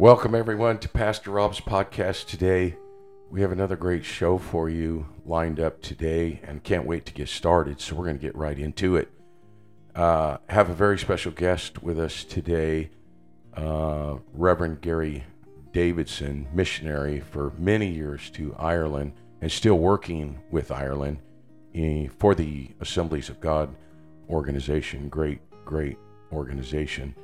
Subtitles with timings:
[0.00, 2.74] Welcome, everyone, to Pastor Rob's podcast today.
[3.30, 7.28] We have another great show for you lined up today and can't wait to get
[7.28, 7.82] started.
[7.82, 9.10] So, we're going to get right into it.
[9.94, 12.88] Uh, have a very special guest with us today,
[13.52, 15.24] uh, Reverend Gary
[15.74, 21.18] Davidson, missionary for many years to Ireland and still working with Ireland
[21.74, 23.68] in, for the Assemblies of God
[24.30, 25.10] organization.
[25.10, 25.98] Great, great
[26.32, 27.14] organization.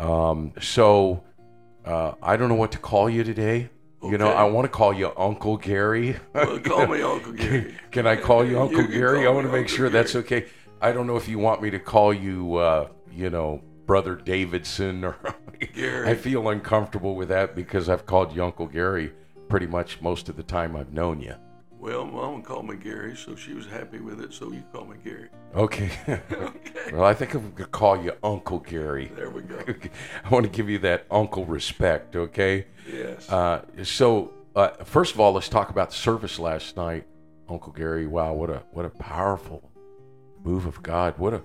[0.00, 1.22] Um, so,
[1.88, 3.70] uh, I don't know what to call you today.
[4.02, 6.16] You know, I want to call you Uncle Gary.
[6.32, 7.74] Well, call me Uncle Gary.
[7.90, 9.26] Can I call you Uncle can Gary?
[9.26, 10.46] I want to make Uncle sure that's okay.
[10.80, 15.04] I don't know if you want me to call you, uh, you know, Brother Davidson
[15.04, 15.16] or.
[15.74, 16.08] Gary.
[16.08, 19.12] I feel uncomfortable with that because I've called you Uncle Gary
[19.48, 21.34] pretty much most of the time I've known you.
[21.88, 24.34] Well, Mom called me Gary, so she was happy with it.
[24.34, 25.30] So you call me Gary.
[25.54, 25.90] Okay.
[26.30, 26.92] Okay.
[26.92, 29.10] well, I think I'm gonna call you Uncle Gary.
[29.16, 29.58] There we go.
[30.24, 32.14] I want to give you that uncle respect.
[32.14, 32.66] Okay.
[32.86, 33.30] Yes.
[33.30, 37.06] Uh, so uh, first of all, let's talk about the service last night,
[37.48, 38.06] Uncle Gary.
[38.06, 39.70] Wow, what a what a powerful
[40.44, 41.14] move of God.
[41.16, 41.42] What a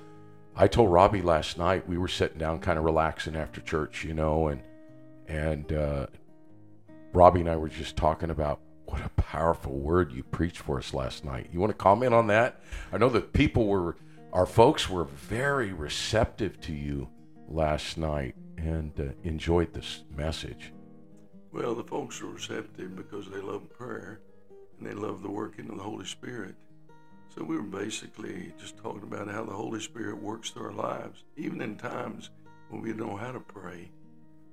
[0.57, 4.13] I told Robbie last night we were sitting down, kind of relaxing after church, you
[4.13, 4.61] know, and
[5.25, 6.07] and uh,
[7.13, 8.59] Robbie and I were just talking about
[8.94, 11.49] what a powerful word you preached for us last night.
[11.52, 12.61] You want to comment on that?
[12.91, 13.97] I know that people were,
[14.31, 17.09] our folks were very receptive to you
[17.47, 20.72] last night and uh, enjoyed this message.
[21.52, 24.19] well, the folks are receptive because they love prayer
[24.77, 26.53] and they love the working of the Holy Spirit.
[27.35, 31.23] So we were basically just talking about how the Holy Spirit works through our lives,
[31.35, 32.30] even in times
[32.69, 33.89] when we don't know how to pray.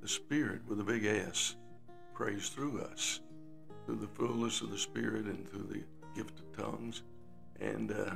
[0.01, 1.57] The Spirit, with a big S,
[2.15, 3.21] prays through us,
[3.91, 5.83] through the fullness of the Spirit and through the
[6.15, 7.03] gift of tongues.
[7.61, 8.15] And uh,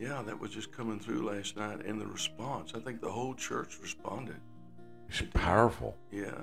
[0.00, 1.84] yeah, that was just coming through last night.
[1.84, 4.36] And the response, I think the whole church responded.
[5.10, 5.98] It's powerful.
[6.10, 6.40] Yeah.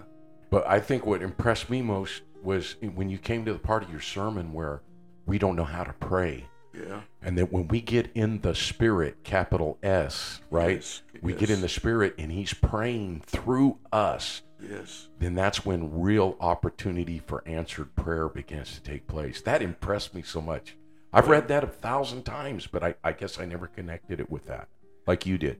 [0.51, 3.89] But I think what impressed me most was when you came to the part of
[3.89, 4.83] your sermon where
[5.25, 6.45] we don't know how to pray.
[6.73, 7.01] Yeah.
[7.21, 10.77] And that when we get in the spirit, capital S, right?
[10.77, 14.41] Yes, We get in the spirit and he's praying through us.
[14.59, 15.09] Yes.
[15.19, 19.41] Then that's when real opportunity for answered prayer begins to take place.
[19.41, 20.75] That impressed me so much.
[21.11, 24.47] I've read that a thousand times, but I, I guess I never connected it with
[24.47, 24.67] that
[25.05, 25.59] like you did.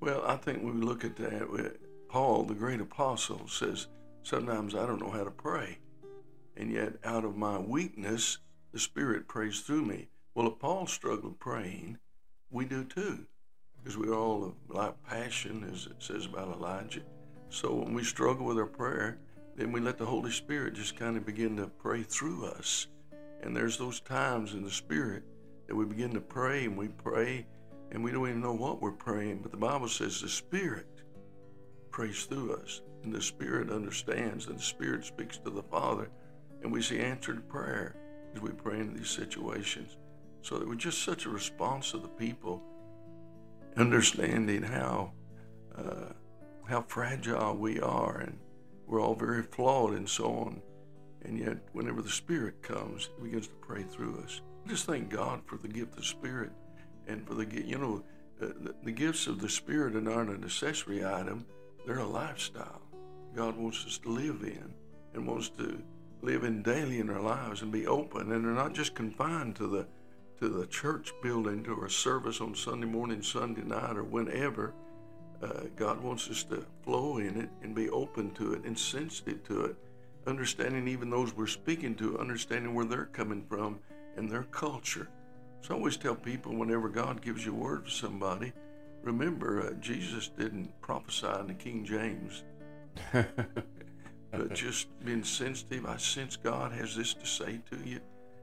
[0.00, 1.76] Well, I think when we look at that,
[2.08, 3.88] Paul, the great apostle, says,
[4.22, 5.78] Sometimes I don't know how to pray.
[6.56, 8.38] And yet, out of my weakness,
[8.72, 10.08] the Spirit prays through me.
[10.38, 11.98] Well, if Paul struggled praying,
[12.48, 13.26] we do too,
[13.76, 17.02] because we're all of like passion, as it says about Elijah.
[17.50, 19.18] So when we struggle with our prayer,
[19.56, 22.86] then we let the Holy Spirit just kind of begin to pray through us.
[23.42, 25.24] And there's those times in the Spirit
[25.66, 27.44] that we begin to pray and we pray
[27.90, 29.40] and we don't even know what we're praying.
[29.42, 31.02] But the Bible says the Spirit
[31.90, 36.08] prays through us, and the Spirit understands, and the Spirit speaks to the Father,
[36.62, 37.96] and we see answered prayer
[38.36, 39.96] as we pray in these situations.
[40.42, 42.62] So there was just such a response of the people,
[43.76, 45.12] understanding how
[45.76, 46.12] uh,
[46.68, 48.38] how fragile we are, and
[48.86, 50.62] we're all very flawed, and so on.
[51.22, 54.40] And yet, whenever the Spirit comes, He begins to pray through us.
[54.64, 56.50] I just thank God for the gift of Spirit
[57.06, 58.04] and for the you know
[58.40, 61.44] uh, the, the gifts of the Spirit are not an accessory item;
[61.86, 62.82] they're a lifestyle.
[63.34, 64.74] God wants us to live in
[65.14, 65.82] and wants to
[66.22, 69.66] live in daily in our lives and be open, and they're not just confined to
[69.66, 69.86] the
[70.40, 74.72] to the church building to our service on Sunday morning, Sunday night, or whenever.
[75.42, 79.42] Uh, God wants us to flow in it and be open to it and sensitive
[79.44, 79.76] to it,
[80.26, 83.78] understanding even those we're speaking to, understanding where they're coming from
[84.16, 85.08] and their culture.
[85.60, 88.52] So I always tell people whenever God gives you a word for somebody,
[89.02, 92.44] remember uh, Jesus didn't prophesy in the King James,
[93.12, 93.28] but
[94.54, 95.86] just being sensitive.
[95.86, 98.00] I sense God has this to say to you.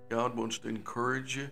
[0.09, 1.49] God wants to encourage you,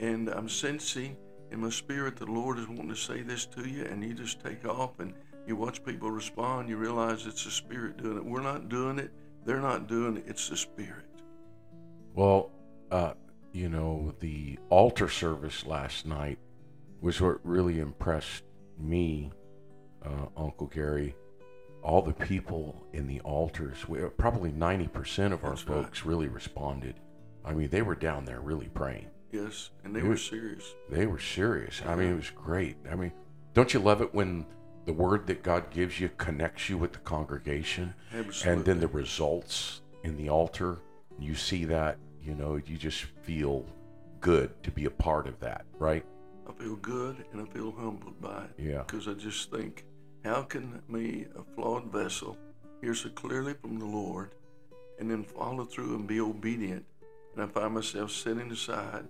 [0.00, 1.16] and I'm sensing
[1.50, 4.40] in my spirit the Lord is wanting to say this to you, and you just
[4.40, 5.14] take off and
[5.46, 6.68] you watch people respond.
[6.68, 8.24] You realize it's the Spirit doing it.
[8.24, 9.12] We're not doing it.
[9.44, 10.24] They're not doing it.
[10.26, 11.04] It's the Spirit.
[12.14, 12.50] Well,
[12.90, 13.12] uh,
[13.52, 16.38] you know, the altar service last night
[17.00, 18.42] was what really impressed
[18.78, 19.30] me,
[20.04, 21.14] uh, Uncle Gary.
[21.82, 25.84] All the people in the altars, we, probably 90% of our That's right.
[25.84, 26.96] folks really responded.
[27.44, 29.06] I mean, they were down there really praying.
[29.36, 30.08] Yes, and they Yeah.
[30.08, 30.74] were serious.
[30.88, 31.82] They were serious.
[31.84, 32.76] I mean, it was great.
[32.90, 33.12] I mean,
[33.54, 34.46] don't you love it when
[34.84, 37.94] the word that God gives you connects you with the congregation?
[38.12, 38.52] Absolutely.
[38.52, 40.78] and then the results in the altar
[41.18, 43.64] you see that you know you just feel
[44.20, 46.04] good to be a part of that right
[46.48, 48.50] I feel good and I feel humbled by it.
[48.56, 48.82] Yeah.
[48.86, 49.84] Because I just think,
[50.24, 52.36] how can me, a flawed vessel,
[52.80, 54.30] hear so clearly from the Lord,
[55.00, 56.84] and then follow through and be obedient.
[57.34, 59.08] And I find myself sitting aside,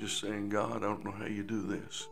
[0.00, 2.08] just saying, God, I don't know how you do this.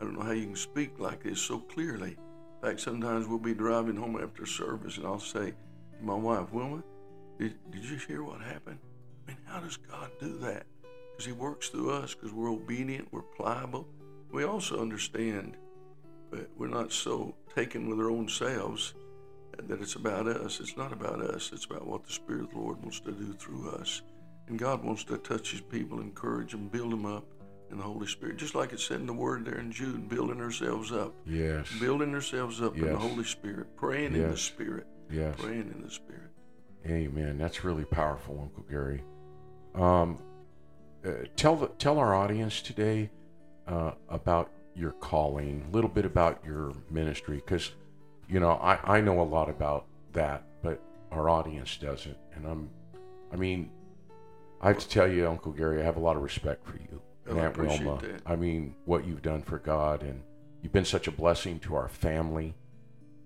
[0.00, 2.16] I don't know how you can speak like this so clearly.
[2.62, 6.52] In fact, sometimes we'll be driving home after service, and I'll say to my wife,
[6.52, 6.82] Wilma,
[7.38, 8.78] did, did you hear what happened?
[9.26, 10.66] I mean, how does God do that?
[11.12, 13.86] Because He works through us because we're obedient, we're pliable.
[14.32, 15.56] We also understand
[16.30, 18.94] but we're not so taken with our own selves
[19.66, 20.60] that it's about us.
[20.60, 21.50] It's not about us.
[21.52, 24.02] It's about what the Spirit of the Lord wants to do through us.
[24.48, 27.24] And God wants to touch His people, encourage them, build them up
[27.70, 28.38] in the Holy Spirit.
[28.38, 31.14] Just like it said in the Word there in Jude, building ourselves up.
[31.26, 31.68] Yes.
[31.78, 35.34] Building ourselves up in the Holy Spirit, praying in the Spirit, Yes.
[35.38, 36.30] praying in the Spirit.
[36.86, 37.36] Amen.
[37.36, 39.02] That's really powerful, Uncle Gary.
[39.74, 40.22] Um,
[41.04, 43.10] uh, tell the, tell our audience today
[43.66, 47.72] uh, about your calling, a little bit about your ministry, because
[48.28, 50.80] you know I, I know a lot about that, but
[51.10, 52.16] our audience doesn't.
[52.34, 52.70] And I'm,
[53.32, 53.70] I mean,
[54.60, 57.00] I have to tell you, Uncle Gary, I have a lot of respect for you
[57.26, 58.00] Well, and I Aunt Wilma.
[58.02, 58.22] that.
[58.26, 60.22] I mean, what you've done for God, and
[60.62, 62.54] you've been such a blessing to our family.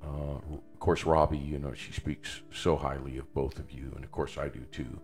[0.04, 0.36] Uh,
[0.74, 4.10] of course, Robbie, you know, she speaks so highly of both of you, and of
[4.10, 5.00] course, I do too.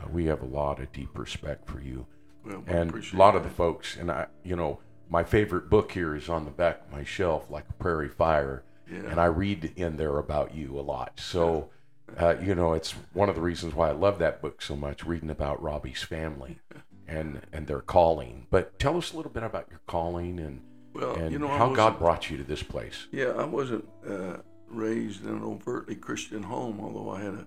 [0.00, 2.06] Uh, we have a lot of deep respect for you,
[2.44, 3.96] Well, and a lot of the folks.
[3.96, 7.50] And I, you know, my favorite book here is on the back of my shelf,
[7.50, 8.98] like a prairie fire, Yeah.
[9.10, 11.18] and I read in there about you a lot.
[11.18, 11.70] So,
[12.16, 15.04] uh, you know, it's one of the reasons why I love that book so much,
[15.04, 16.58] reading about Robbie's family
[17.06, 18.46] and and their calling.
[18.50, 20.62] But tell us a little bit about your calling and
[20.92, 23.06] well, and you know, how God brought you to this place.
[23.12, 24.38] Yeah, I wasn't uh,
[24.68, 27.46] raised in an overtly Christian home, although I had a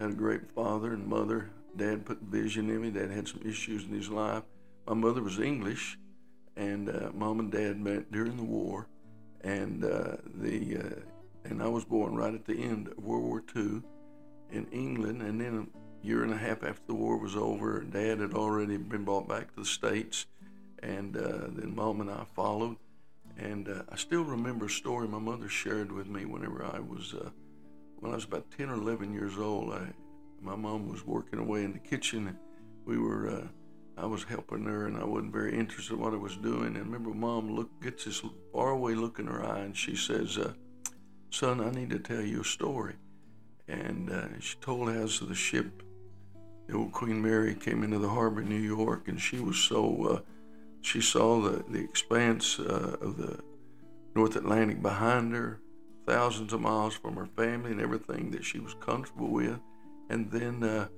[0.00, 1.50] had a great father and mother.
[1.76, 2.90] Dad put vision in me.
[2.90, 4.42] Dad had some issues in his life.
[4.86, 5.98] My mother was English,
[6.56, 8.88] and uh, mom and dad met during the war,
[9.42, 13.42] and uh, the uh, and I was born right at the end of World War
[13.56, 13.82] II
[14.52, 15.68] in England, and then
[16.02, 19.28] a year and a half after the war was over, Dad had already been brought
[19.28, 20.26] back to the states,
[20.82, 22.76] and uh, then mom and I followed.
[23.38, 27.14] And uh, I still remember a story my mother shared with me whenever I was,
[27.14, 27.30] uh,
[27.98, 29.72] when I was about 10 or 11 years old.
[29.72, 29.86] I,
[30.40, 32.38] my mom was working away in the kitchen, and
[32.84, 33.46] we were, uh,
[33.96, 36.68] I was helping her, and I wasn't very interested in what I was doing.
[36.68, 38.22] And I remember mom look, gets this
[38.52, 40.52] faraway look in her eye, and she says, uh,
[41.30, 42.96] Son, I need to tell you a story.
[43.70, 45.82] And uh, she told as the ship,
[46.66, 50.04] the old Queen Mary, came into the harbor in New York, and she was so.
[50.04, 50.20] Uh,
[50.82, 53.38] she saw the, the expanse uh, of the
[54.14, 55.60] North Atlantic behind her,
[56.06, 59.60] thousands of miles from her family and everything that she was comfortable with.
[60.08, 60.88] And then, uh,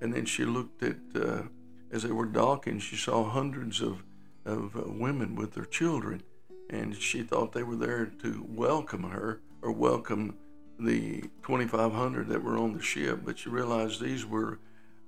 [0.00, 1.42] and then she looked at, uh,
[1.90, 4.04] as they were docking, she saw hundreds of,
[4.44, 6.22] of uh, women with their children.
[6.68, 10.36] And she thought they were there to welcome her or welcome
[10.84, 13.20] the 2,500 that were on the ship.
[13.24, 14.58] But she realized these were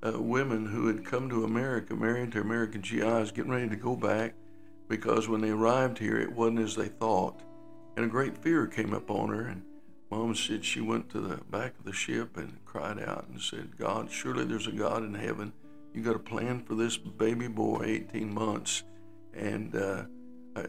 [0.03, 3.97] uh, women who had come to America, married to American GIs, getting ready to go
[3.97, 4.35] back
[4.89, 7.41] because when they arrived here, it wasn't as they thought.
[7.97, 9.47] And a great fear came upon her.
[9.47, 9.63] And
[10.11, 13.79] Mom said she went to the back of the ship and cried out and said,
[13.79, 15.53] God, surely there's a God in heaven.
[15.95, 18.83] You got a plan for this baby boy, 18 months.
[19.35, 20.05] And, uh,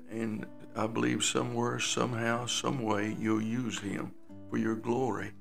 [0.09, 0.45] and
[0.75, 4.13] I believe somewhere, somehow, some way, you'll use him
[4.53, 5.31] for your glory.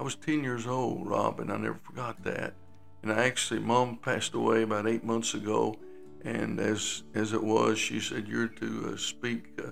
[0.00, 2.54] I was 10 years old, Rob, and I never forgot that.
[3.00, 5.76] And I actually, mom passed away about eight months ago,
[6.24, 9.70] and as as it was, she said, "You're to uh, speak, uh,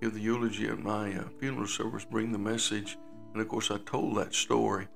[0.00, 2.98] give the eulogy at my uh, funeral service, bring the message."
[3.32, 4.88] And of course, I told that story.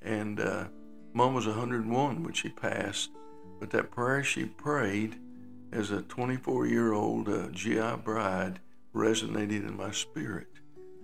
[0.00, 0.68] And uh,
[1.12, 3.10] mom was 101 when she passed,
[3.58, 5.20] but that prayer she prayed
[5.70, 8.60] as a 24-year-old uh, GI bride
[8.94, 10.59] resonated in my spirit.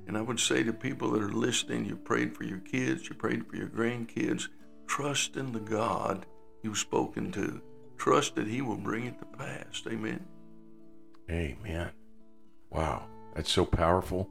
[0.06, 3.14] And I would say to people that are listening, you prayed for your kids, you
[3.14, 4.48] prayed for your grandkids.
[4.86, 6.26] Trust in the God
[6.62, 7.60] you've spoken to.
[7.98, 9.82] Trust that He will bring it to pass.
[9.88, 10.25] Amen.
[11.30, 11.90] Amen.
[12.70, 14.28] Wow, that's so powerful,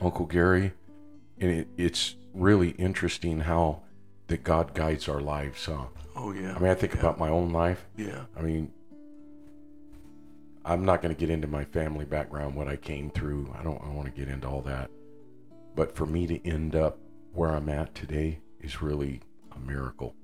[0.00, 0.72] Uncle Gary.
[1.38, 3.82] And it, it's really interesting how
[4.28, 5.66] that God guides our lives.
[5.66, 5.86] Huh?
[6.14, 6.54] Oh yeah.
[6.54, 7.00] I mean, I think yeah.
[7.00, 7.84] about my own life.
[7.96, 8.24] Yeah.
[8.36, 8.72] I mean,
[10.66, 13.54] I'm not going to get into my family background, what I came through.
[13.56, 13.80] I don't.
[13.82, 14.90] I want to get into all that.
[15.76, 16.98] But for me to end up
[17.32, 19.20] where I'm at today is really
[19.54, 20.16] a miracle.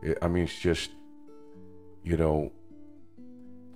[0.00, 0.92] It, I mean, it's just,
[2.04, 2.52] you know,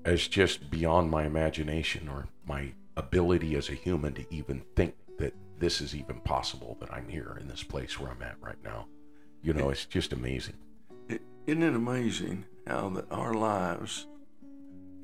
[0.05, 5.35] it's just beyond my imagination or my ability as a human to even think that
[5.59, 8.87] this is even possible that I'm here in this place where I'm at right now.
[9.43, 10.59] You know, it's just amazing.
[11.09, 14.07] It, isn't it amazing how that our lives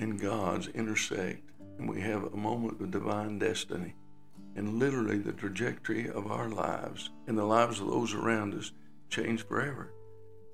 [0.01, 3.95] and God's intersect and we have a moment of divine destiny?
[4.57, 8.73] and literally the trajectory of our lives and the lives of those around us
[9.09, 9.93] change forever.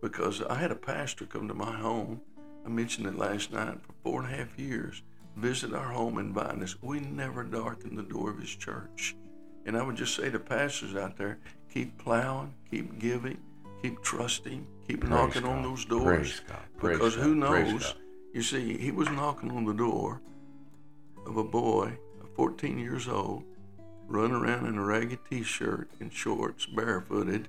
[0.03, 2.21] Because I had a pastor come to my home.
[2.65, 5.03] I mentioned it last night for four and a half years,
[5.37, 6.77] visit our home and invite us.
[6.83, 9.17] We never darkened the door of his church.
[9.65, 11.39] And I would just say to pastors out there,
[11.73, 13.39] keep plowing, keep giving,
[13.83, 15.51] keep trusting, keep Praise knocking God.
[15.51, 16.05] on those doors.
[16.05, 16.59] Praise God.
[16.77, 17.51] Praise because who God.
[17.51, 17.95] Praise knows?
[18.33, 20.21] You see, he was knocking on the door
[21.27, 21.99] of a boy,
[22.37, 23.45] 14 years old,
[24.07, 27.49] running around in a ragged t-shirt and shorts, barefooted.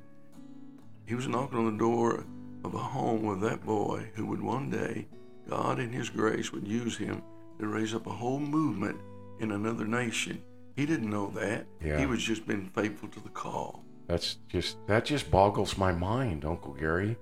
[1.06, 2.26] He was knocking on the door
[2.64, 5.08] of a home with that boy who would one day,
[5.50, 7.22] God in his grace would use him
[7.60, 9.00] to raise up a whole movement
[9.40, 10.42] in another nation.
[10.76, 11.66] He didn't know that.
[11.84, 12.00] Yeah.
[12.00, 13.84] He was just being faithful to the call.
[14.08, 17.18] That's just that just boggles my mind, Uncle Gary.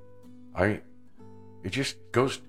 [0.54, 0.82] I
[1.64, 2.42] it just goes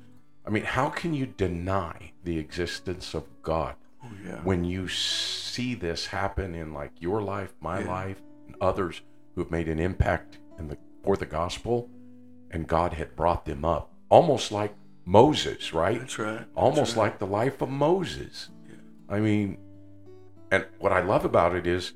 [0.47, 4.41] I mean, how can you deny the existence of God Oh yeah.
[4.45, 7.89] when you see this happen in like your life, my Yeah.
[7.89, 9.01] life, and others
[9.35, 11.89] who have made an impact in the for the gospel
[12.51, 13.93] and God had brought them up.
[14.09, 14.75] Almost like
[15.05, 15.99] Moses, right?
[16.01, 16.39] That's right.
[16.39, 17.03] That's Almost right.
[17.05, 18.49] like the life of Moses.
[19.09, 19.59] I mean,
[20.51, 21.93] and what I love about it is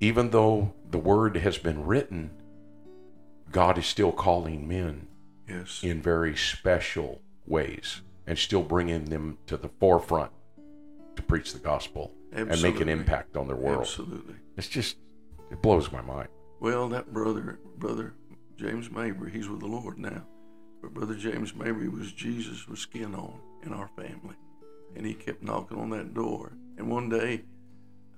[0.00, 2.30] even though the word has been written,
[3.50, 5.08] God is still calling men
[5.48, 5.80] yes.
[5.82, 10.32] in very special ways and still bringing them to the forefront
[11.16, 13.82] to preach the gospel and make an impact on their world.
[13.82, 14.34] Absolutely.
[14.56, 14.96] It's just,
[15.50, 16.28] it blows my mind.
[16.60, 18.14] Well, that brother, brother
[18.56, 20.22] James Mabry, he's with the Lord now.
[20.80, 24.36] But brother James Mabry was Jesus with skin on in our family,
[24.96, 26.52] and he kept knocking on that door.
[26.76, 27.42] And one day,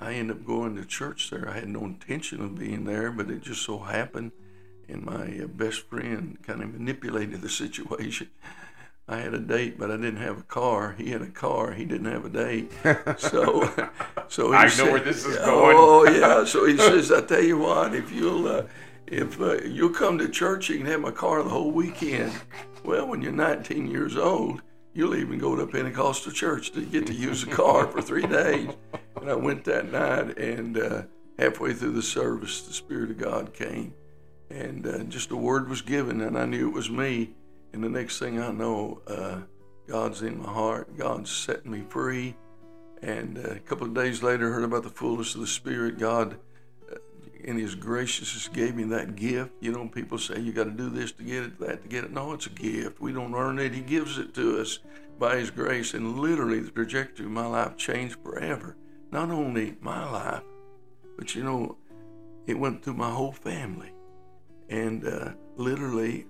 [0.00, 1.48] I ended up going to church there.
[1.48, 4.32] I had no intention of being there, but it just so happened,
[4.88, 8.28] and my uh, best friend kind of manipulated the situation.
[9.06, 10.94] I had a date, but I didn't have a car.
[10.96, 11.73] He had a car.
[11.73, 12.73] He didn't have a date.
[13.18, 13.70] So,
[14.28, 15.76] so he I know said- where this is going.
[15.78, 16.44] Oh yeah.
[16.46, 18.62] So he says, "I tell you what, if you'll uh,
[19.06, 22.32] if uh, you'll come to church, you can have my car the whole weekend."
[22.84, 24.62] Well, when you're 19 years old,
[24.94, 28.68] you'll even go to Pentecostal church to get to use the car for three days.
[29.20, 31.02] And I went that night, and uh,
[31.38, 33.94] halfway through the service, the Spirit of God came,
[34.50, 37.30] and uh, just a word was given, and I knew it was me.
[37.74, 39.40] And the next thing I know, uh,
[39.88, 40.96] God's in my heart.
[40.96, 42.36] God's setting me free.
[43.02, 45.98] And uh, a couple of days later, heard about the fullness of the Spirit.
[45.98, 46.36] God,
[46.88, 46.98] uh,
[47.42, 49.54] in His graciousness, gave me that gift.
[49.58, 52.04] You know, people say you got to do this to get it, that to get
[52.04, 52.12] it.
[52.12, 53.00] No, it's a gift.
[53.00, 53.74] We don't earn it.
[53.74, 54.78] He gives it to us
[55.18, 55.94] by His grace.
[55.94, 58.76] And literally, the trajectory of my life changed forever.
[59.10, 60.44] Not only my life,
[61.18, 61.76] but you know,
[62.46, 63.90] it went through my whole family.
[64.68, 66.26] And uh, literally,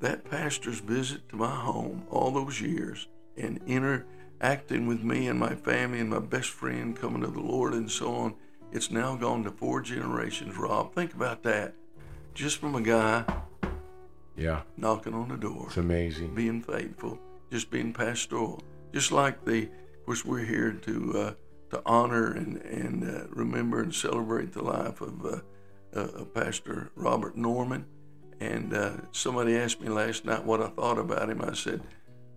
[0.00, 5.54] that pastor's visit to my home all those years and interacting with me and my
[5.54, 8.34] family and my best friend coming to the Lord and so on,
[8.72, 10.94] it's now gone to four generations, Rob.
[10.94, 11.74] Think about that.
[12.34, 13.24] Just from a guy
[14.36, 16.34] Yeah, knocking on the door, it's amazing.
[16.34, 17.18] being faithful,
[17.50, 18.60] just being pastoral.
[18.92, 21.32] Just like the, of course, we're here to uh,
[21.70, 25.40] to honor and and uh, remember and celebrate the life of uh,
[25.94, 27.86] uh, Pastor Robert Norman.
[28.44, 31.40] And uh, somebody asked me last night what I thought about him.
[31.42, 31.80] I said,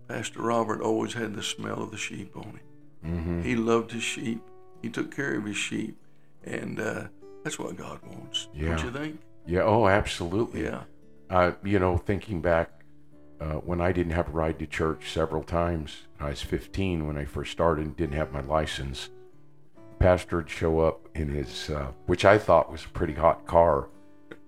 [0.08, 2.60] Pastor Robert always had the smell of the sheep on him.
[3.02, 4.40] hmm He loved his sheep.
[4.82, 5.98] He took care of his sheep,
[6.44, 7.04] and uh,
[7.44, 8.48] that's what God wants.
[8.54, 8.68] Yeah.
[8.76, 9.20] Don't you think?
[9.46, 10.64] Yeah, oh, absolutely.
[10.64, 10.82] Yeah.
[11.30, 12.70] uh, you know, thinking back
[13.40, 17.18] uh, when I didn't have a ride to church several times, I was 15 when
[17.18, 19.10] I first started and didn't have my license.
[19.98, 23.88] Pastor would show up in his, uh, which I thought was a pretty hot car.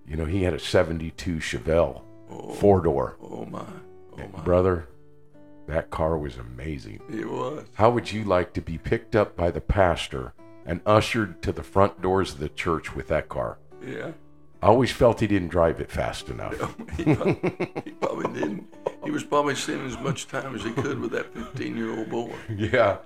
[0.07, 3.17] You know, he had a 72 Chevelle, Oh, four door.
[3.21, 3.59] oh my.
[4.13, 4.39] Oh my.
[4.43, 4.87] Brother,
[5.67, 7.01] that car was amazing.
[7.09, 7.65] It was.
[7.73, 10.33] How would you like to be picked up by the pastor
[10.65, 13.57] and ushered to the front doors of the church with that car?
[13.85, 14.11] Yeah.
[14.63, 16.53] I always felt he didn't drive it fast enough.
[16.97, 17.51] he, probably,
[17.83, 18.73] he probably didn't.
[19.03, 22.09] He was probably spending as much time as he could with that 15 year old
[22.09, 22.33] boy.
[22.49, 22.97] Yeah.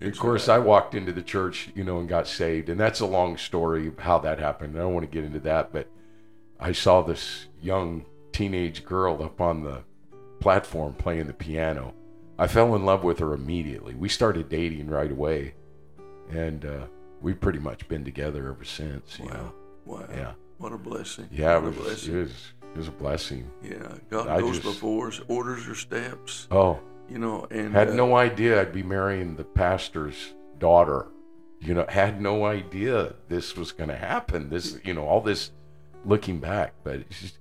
[0.00, 2.68] Of course, I walked into the church, you know, and got saved.
[2.68, 4.76] And that's a long story of how that happened.
[4.76, 5.86] I don't want to get into that, but
[6.64, 9.82] I saw this young teenage girl up on the
[10.40, 11.92] platform playing the piano.
[12.38, 13.94] I fell in love with her immediately.
[13.94, 15.56] We started dating right away.
[16.30, 16.86] And uh,
[17.20, 19.18] we've pretty much been together ever since.
[19.18, 19.52] You know?
[19.84, 19.98] Wow.
[19.98, 20.06] Wow.
[20.10, 20.32] Yeah.
[20.56, 21.28] What a blessing.
[21.30, 22.14] Yeah, it What a was, blessing.
[22.14, 23.50] it was, it was a blessing.
[23.62, 23.92] Yeah.
[24.08, 26.80] God I goes just- before us, orders your steps, Oh,
[27.10, 31.08] you know, and had uh, no idea I'd be marrying the pastor's daughter.
[31.60, 34.48] You know, had no idea this was going to happen.
[34.48, 35.50] This, you know, all this
[36.04, 37.38] looking back, but it's just,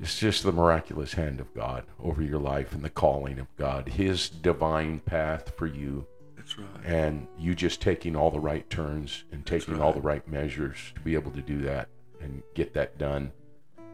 [0.00, 3.88] it's just the miraculous hand of God over your life and the calling of God,
[3.88, 6.68] His divine path for you That's right.
[6.84, 11.00] and you just taking all the right turns and taking all the right measures to
[11.00, 11.88] be able to do that
[12.20, 13.32] and get that done.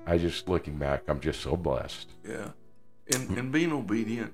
[0.06, 2.08] I just looking back, I'm just so blessed.
[2.28, 2.49] Yeah.
[3.14, 3.38] And hmm.
[3.38, 4.32] and being obedient.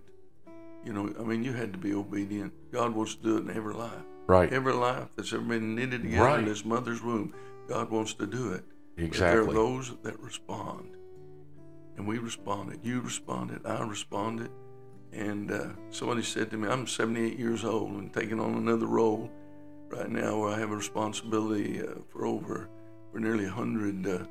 [0.84, 2.52] You know, I mean, you had to be obedient.
[2.72, 3.92] God wants to do it in every life.
[4.26, 4.50] Right.
[4.50, 6.38] Every life that's ever been knitted together Right.
[6.38, 7.34] in his mother's womb,
[7.68, 8.64] God wants to do it.
[8.98, 10.96] But there are those that respond.
[11.96, 12.80] And we responded.
[12.82, 13.64] You responded.
[13.64, 14.50] I responded.
[15.12, 19.30] And uh, somebody said to me, I'm 78 years old and taking on another role
[19.88, 22.68] right now where I have a responsibility uh, for over,
[23.10, 24.24] for nearly 100 uh,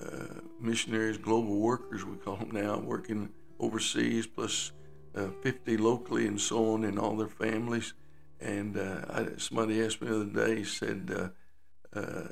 [0.00, 3.28] uh, missionaries, global workers, we call them now, working
[3.58, 4.72] overseas, plus
[5.14, 7.94] uh, 50 locally and so on, and all their families.
[8.40, 11.32] And uh, I, somebody asked me the other day, he said,
[11.94, 12.28] uh, uh,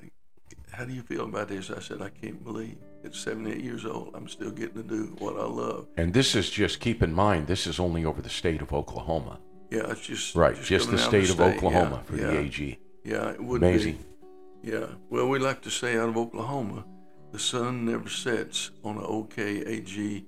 [0.73, 1.71] How do you feel about this?
[1.71, 5.37] I said, I can't believe at 78 years old, I'm still getting to do what
[5.37, 5.87] I love.
[5.97, 9.41] And this is just keep in mind, this is only over the state of Oklahoma.
[9.71, 10.55] Yeah, it's just Right.
[10.61, 11.57] Just, the coming out state of state.
[11.57, 12.79] Oklahoma Yeah, for yeah, the AG.
[13.05, 13.93] Yeah, it would Amazing.
[13.95, 14.71] be.
[14.71, 14.81] Amazing.
[14.91, 14.97] Yeah.
[15.09, 16.85] Well, we like to say out of Oklahoma,
[17.33, 20.25] the sun never sets on an OKAG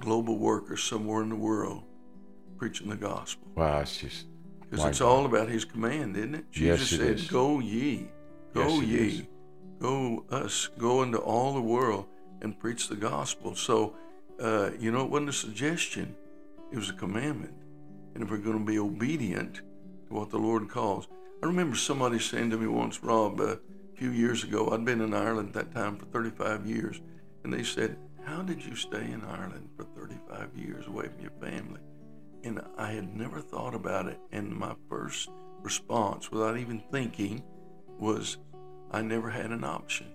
[0.00, 1.84] global worker somewhere in the world
[2.58, 3.48] preaching the gospel.
[3.56, 4.26] Wow, it's just
[4.70, 6.44] Because it's all about his command, isn't it?
[6.52, 7.28] Yes, Jesus it said, is.
[7.28, 8.08] Go ye,
[8.52, 9.28] go Yes, ye.
[9.82, 12.06] Go us, go into all the world
[12.40, 13.54] and preach the gospel.
[13.56, 13.96] So,
[14.40, 16.14] uh, you know, it wasn't a suggestion,
[16.70, 17.54] it was a commandment.
[18.14, 21.08] And if we're going to be obedient to what the Lord calls,
[21.42, 25.00] I remember somebody saying to me once, Rob, uh, a few years ago, I'd been
[25.00, 27.00] in Ireland at that time for 35 years,
[27.42, 31.32] and they said, How did you stay in Ireland for 35 years away from your
[31.40, 31.80] family?
[32.44, 34.20] And I had never thought about it.
[34.30, 35.28] And my first
[35.62, 37.42] response, without even thinking,
[37.98, 38.38] was
[38.92, 40.06] I never had an option.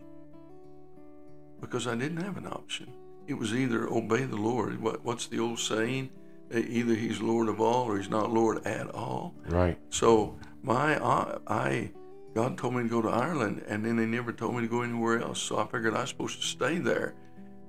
[1.59, 2.93] Because I didn't have an option.
[3.27, 4.81] It was either obey the Lord.
[4.81, 6.11] What, what's the old saying?
[6.51, 9.35] Either he's Lord of all or he's not Lord at all.
[9.47, 9.77] right.
[9.89, 11.91] So my I, I
[12.33, 14.83] God told me to go to Ireland, and then they never told me to go
[14.83, 15.41] anywhere else.
[15.41, 17.15] So I figured I was supposed to stay there,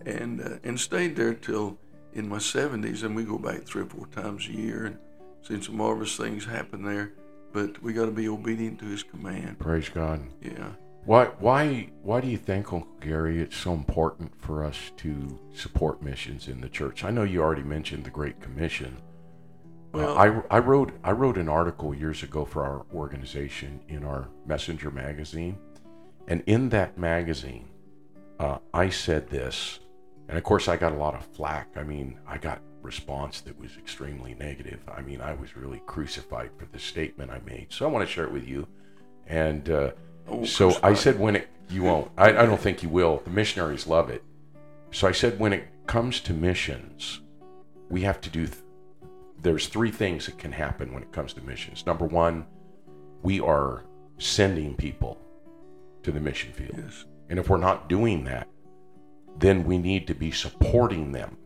[0.05, 1.79] and uh, and stayed there till
[2.13, 3.03] in my 70s.
[3.03, 4.99] And we go back three or four times a year, and
[5.43, 7.13] seen some marvelous things happen there.
[7.53, 9.59] But we got to be obedient to His command.
[9.59, 10.21] Praise God.
[10.43, 10.73] Yeah.
[11.09, 16.03] Why why why do you think, Uncle Gary, it's so important for us to support
[16.03, 17.03] missions in the church?
[17.03, 18.95] I know you already mentioned the Great Commission.
[19.95, 24.05] Uh, Well- I, I wrote I wrote an article years ago for our organization in
[24.05, 25.57] our Messenger magazine,
[26.27, 27.71] and in that magazine,
[28.39, 29.81] uh, I said this,
[30.29, 31.69] and of course I got a lot of flack.
[31.75, 34.81] I mean, I got response that was extremely negative.
[34.95, 37.69] I mean, I was really crucified for the statement I made.
[37.71, 38.69] So I want to share it with you,
[39.27, 39.71] and.
[39.71, 39.93] Uh,
[40.31, 42.11] Oh, so I said, when it, you won't.
[42.17, 43.23] I, I don't think you will.
[43.25, 44.23] The missionaries love it.
[44.91, 47.21] So I said, when it comes to missions,
[47.89, 48.63] we have to do, th-
[49.41, 51.87] there's three things that can happen when it comes to missions.
[51.87, 52.47] Number one,
[53.23, 53.85] we are
[54.19, 55.19] sending people
[56.03, 56.75] to the mission field.
[56.77, 57.05] Yes.
[57.29, 58.49] And if we're not doing that,
[59.39, 61.37] then we need to be supporting them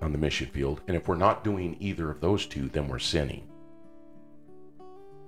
[0.00, 0.80] on the mission field.
[0.88, 3.46] And if we're not doing either of those two, then we're sinning.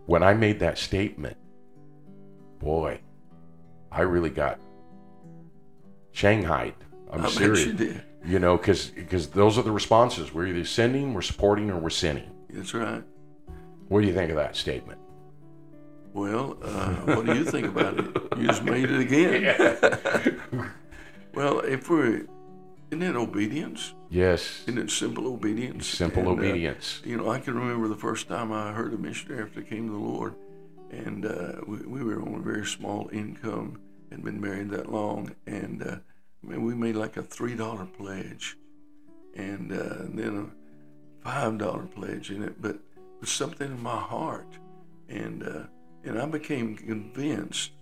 [0.06, 1.36] When I made that statement,
[2.64, 3.00] boy,
[3.92, 4.58] I really got
[6.12, 6.74] shanghaied.
[7.12, 7.66] I'm I serious.
[7.66, 8.02] you did.
[8.26, 10.32] You know, because because those are the responses.
[10.32, 12.30] We're either sending, we're supporting, or we're sinning.
[12.50, 13.02] That's right.
[13.88, 14.98] What do you think of that statement?
[16.14, 18.06] Well, uh, what do you think about it?
[18.38, 20.40] You just made it again.
[21.34, 22.26] well, if we're,
[22.90, 23.94] isn't it obedience?
[24.10, 25.86] Yes, Isn't it simple obedience?
[25.88, 27.02] simple And, uh, obedience.
[27.04, 29.88] you know, I can remember the first time I heard a missionary after I came
[29.88, 30.34] to the Lord,
[30.94, 33.80] and uh, we, we were on a very small income,
[34.10, 35.96] had been married that long, and uh,
[36.42, 38.56] I mean, we made like a three dollar pledge,
[39.34, 43.98] and uh, then a five dollar pledge in it, but it was something in my
[43.98, 44.58] heart,
[45.08, 45.64] and uh,
[46.04, 47.72] and I became convinced.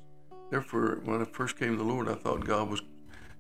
[0.51, 2.83] Therefore, when I first came to the Lord, I thought God was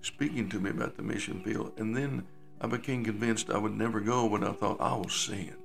[0.00, 2.26] speaking to me about the mission field, and then
[2.60, 5.56] I became convinced I would never go, but I thought I will send.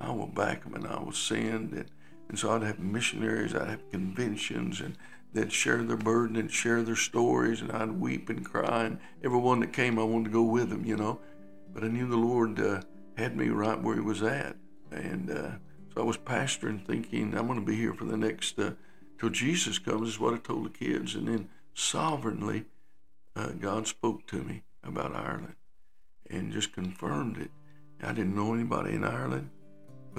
[0.00, 1.72] I will back and I will send.
[1.72, 1.90] And,
[2.30, 4.96] and so I'd have missionaries, I'd have conventions, and
[5.32, 8.84] they'd share their burden and share their stories, and I'd weep and cry.
[8.84, 11.18] And everyone that came, I wanted to go with them, you know.
[11.74, 12.82] But I knew the Lord uh,
[13.16, 14.54] had me right where He was at.
[14.92, 15.50] And uh,
[15.92, 18.74] so I was pastoring, thinking, I'm going to be here for the next, uh,
[19.18, 21.16] till Jesus comes, is what I told the kids.
[21.16, 22.66] And then sovereignly,
[23.34, 25.56] uh, God spoke to me about Ireland
[26.30, 27.50] and just confirmed it.
[28.00, 29.50] I didn't know anybody in Ireland,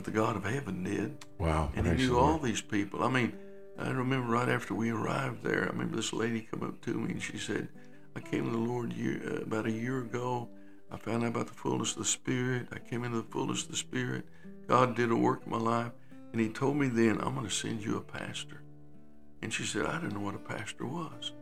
[0.01, 1.25] but the God of heaven did.
[1.37, 1.71] Wow.
[1.75, 3.03] And he knew all these people.
[3.03, 3.33] I mean,
[3.77, 7.11] I remember right after we arrived there, I remember this lady come up to me
[7.11, 7.67] and she said,
[8.15, 10.49] I came to the Lord year, uh, about a year ago.
[10.91, 12.67] I found out about the fullness of the Spirit.
[12.73, 14.25] I came into the fullness of the Spirit.
[14.67, 15.91] God did a work in my life.
[16.31, 18.63] And he told me then, I'm going to send you a pastor.
[19.43, 21.33] And she said, I didn't know what a pastor was.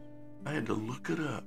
[0.45, 1.45] I had to look it up.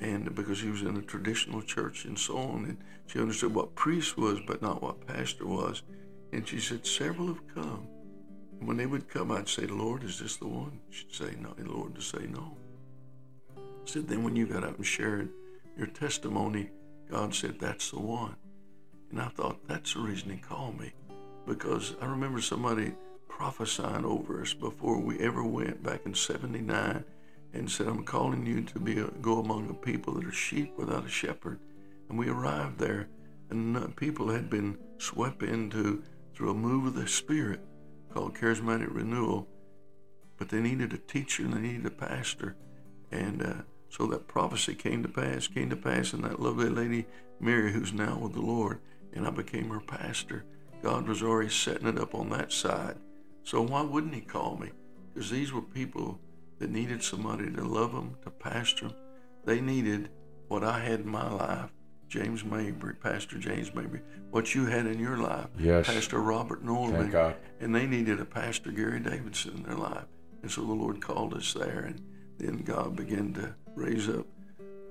[0.00, 3.74] And because he was in a traditional church and so on, and she understood what
[3.74, 5.82] priest was, but not what pastor was.
[6.32, 7.88] And she said, Several have come.
[8.58, 10.80] And when they would come, I'd say, Lord, is this the one?
[10.90, 12.56] She'd say, No, and Lord to say no.
[13.56, 15.30] I said, Then when you got up and shared
[15.76, 16.70] your testimony,
[17.10, 18.36] God said, That's the one.
[19.10, 20.92] And I thought, That's the reason He called me.
[21.46, 22.92] Because I remember somebody
[23.28, 27.04] prophesying over us before we ever went back in 79
[27.54, 30.74] and said, I'm calling you to be a, go among the people that are sheep
[30.76, 31.60] without a shepherd.
[32.08, 33.08] And we arrived there,
[33.50, 36.02] and uh, people had been swept into
[36.38, 37.58] through a move of the Spirit
[38.14, 39.48] called charismatic renewal,
[40.36, 42.54] but they needed a teacher and they needed a pastor,
[43.10, 43.54] and uh,
[43.88, 45.48] so that prophecy came to pass.
[45.48, 47.06] Came to pass and that lovely lady
[47.40, 48.78] Mary, who's now with the Lord,
[49.12, 50.44] and I became her pastor.
[50.80, 52.94] God was already setting it up on that side.
[53.42, 54.70] So why wouldn't He call me?
[55.12, 56.20] Because these were people
[56.60, 58.96] that needed somebody to love them, to pastor them.
[59.44, 60.10] They needed
[60.46, 61.72] what I had in my life,
[62.08, 65.86] James Mabry, Pastor James Mabry, what you had in your life, yes.
[65.86, 67.14] Pastor Robert Norman.
[67.60, 70.06] And they needed a Pastor Gary Davidson in their life.
[70.42, 72.00] And so the Lord called us there, and
[72.38, 74.26] then God began to raise up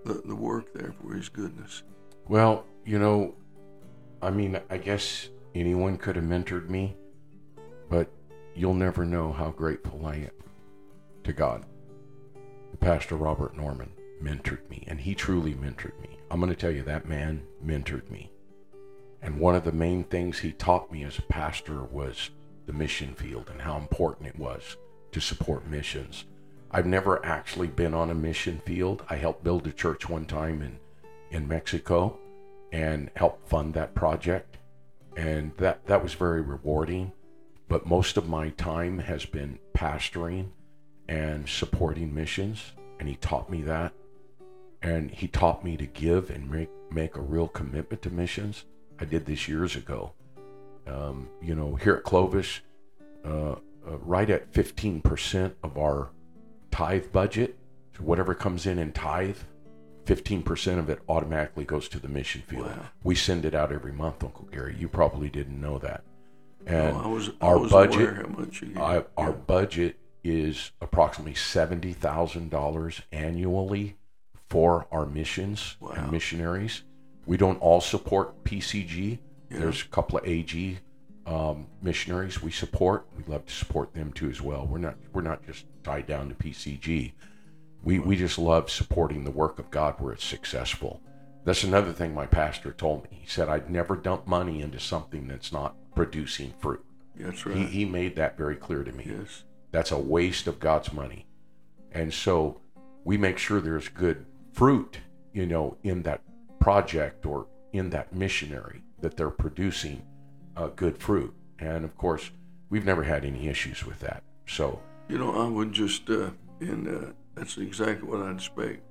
[0.05, 1.83] the, the work there for His goodness.
[2.27, 3.35] Well, you know,
[4.21, 6.95] I mean, I guess anyone could have mentored me,
[7.89, 8.11] but
[8.55, 10.31] you'll never know how grateful I am
[11.23, 11.65] to God.
[12.79, 16.16] Pastor Robert Norman mentored me, and he truly mentored me.
[16.29, 18.31] I'm going to tell you, that man mentored me.
[19.21, 22.29] And one of the main things he taught me as a pastor was
[22.65, 24.77] the mission field and how important it was
[25.11, 26.25] to support missions.
[26.69, 29.03] I've never actually been on a mission field.
[29.09, 30.77] I helped build a church one time in,
[31.31, 32.19] in Mexico
[32.71, 34.57] and helped fund that project.
[35.15, 37.13] And that, that was very rewarding.
[37.69, 40.49] But most of my time has been pastoring
[41.07, 42.73] and supporting missions.
[42.99, 43.93] And he taught me that.
[44.81, 48.65] And he taught me to give and make, make a real commitment to missions.
[48.99, 50.13] I did this years ago.
[50.85, 52.61] Um, you know, here at Clovis,
[53.25, 53.57] uh, uh,
[54.01, 56.09] right at 15% of our
[56.71, 57.57] tithe budget,
[57.97, 59.37] so whatever comes in in tithe,
[60.05, 62.67] 15% of it automatically goes to the mission field.
[62.67, 62.85] Wow.
[63.03, 64.75] We send it out every month, Uncle Gary.
[64.79, 66.03] You probably didn't know that.
[66.65, 68.73] And Oh, I was, I our budget, aware how much you.
[68.79, 69.35] I, our Yeah.
[69.47, 73.96] budget is approximately seventy thousand dollars annually
[74.49, 75.91] for our missions Wow.
[75.95, 76.83] and missionaries.
[77.25, 79.19] We don't all support PCG.
[79.51, 79.59] Yeah.
[79.59, 80.79] There's a couple of AG
[81.25, 83.05] um, missionaries we support.
[83.17, 84.65] We love to support them too as well.
[84.65, 87.11] We're not we're not just tied down to PCG.
[87.83, 91.01] We we just love supporting the work of God where it's successful.
[91.43, 93.19] That's another thing my pastor told me.
[93.21, 96.83] He said I'd never dump money into something that's not producing fruit.
[97.15, 97.57] That's right.
[97.57, 99.05] He, he made that very clear to me.
[99.07, 99.43] yes.
[99.71, 101.25] That's a waste of God's money.
[101.91, 102.61] And so
[103.03, 104.25] we make sure there's good
[104.57, 104.97] fruit,
[105.33, 106.21] you know, in that
[106.59, 110.01] project or in that missionary that they're producing
[110.55, 111.31] uh, good fruit.
[111.59, 112.31] And of course,
[112.71, 114.23] we've never had any issues with that.
[114.47, 118.81] So, You know, I would just, uh, and uh, that's exactly what I'd expect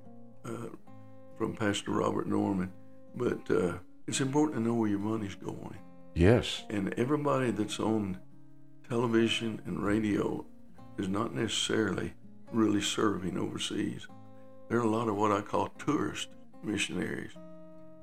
[0.45, 0.69] uh,
[1.37, 2.71] from Pastor Robert Norman.
[3.13, 3.73] But uh,
[4.07, 5.79] it's important to know where your money's going.
[6.15, 8.19] yes, And everybody that's on
[8.87, 10.45] television and radio
[10.97, 12.13] is not necessarily
[12.53, 14.07] really serving overseas.
[14.69, 16.29] There are a lot of what I call tourist
[16.63, 17.31] missionaries.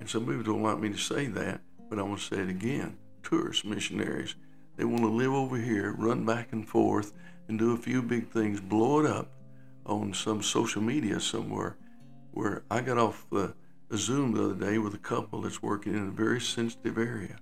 [0.01, 2.49] And some people don't like me to say that, but I'm going to say it
[2.49, 4.35] again tourist missionaries.
[4.77, 7.13] They want to live over here, run back and forth,
[7.49, 9.31] and do a few big things, blow it up
[9.87, 11.77] on some social media somewhere.
[12.33, 13.55] Where I got off uh, the,
[13.89, 17.37] the Zoom the other day with a couple that's working in a very sensitive area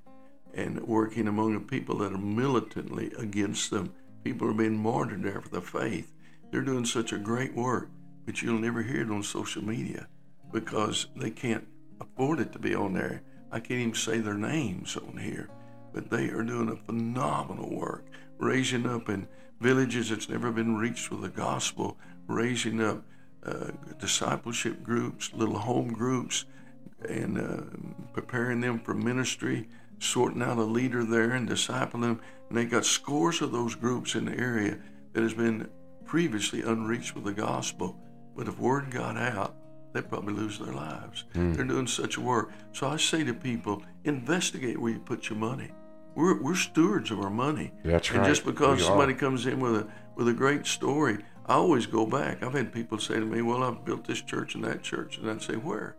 [0.55, 3.93] and working among the people that are militantly against them.
[4.23, 6.13] People are being martyred there for their faith.
[6.51, 7.89] They're doing such a great work,
[8.25, 10.07] but you'll never hear it on social media
[10.53, 11.67] because they can't
[12.01, 13.23] afford it to be on there.
[13.51, 15.49] I can't even say their names on here,
[15.93, 18.07] but they are doing a phenomenal work,
[18.39, 19.29] raising up in
[19.61, 23.03] villages that's never been reached with the gospel, raising up
[23.45, 26.45] uh, discipleship groups, little home groups,
[27.09, 27.63] and uh,
[28.13, 32.21] preparing them for ministry, sorting out a leader there and discipling them.
[32.49, 34.79] And they got scores of those groups in the area
[35.13, 35.69] that has been
[36.05, 37.97] previously unreached with the gospel.
[38.37, 39.55] But if word got out,
[39.93, 41.25] they'd probably lose their lives.
[41.35, 41.53] Hmm.
[41.53, 42.51] They're doing such work.
[42.73, 45.71] So I say to people, investigate where you put your money.
[46.15, 47.73] We're, we're stewards of our money.
[47.85, 48.29] That's and right.
[48.29, 48.87] just because We are.
[48.87, 52.43] somebody comes in with a with a great story, I always go back.
[52.43, 55.31] I've had people say to me, "Well, I've built this church and that church," and
[55.31, 55.97] I'd say, "Where?"